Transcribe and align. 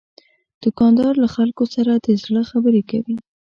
دوکاندار 0.63 1.13
له 1.23 1.27
خلکو 1.35 1.63
سره 1.75 1.91
د 1.95 2.07
زړه 2.23 2.41
خبرې 2.51 2.81
کوي. 2.91 3.15